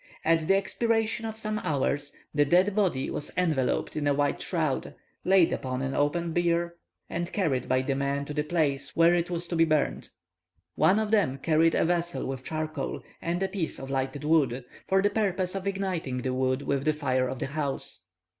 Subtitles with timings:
[0.25, 4.95] At the expiration of some hours, the dead body was enveloped in a white shroud,
[5.23, 6.73] laid upon an open bier,
[7.07, 10.09] and carried by the men to the place where it was to be burnt.
[10.73, 15.03] One of them carried a vessel with charcoal and a piece of lighted wood, for
[15.03, 18.01] the purpose of igniting the wood with the fire of the house.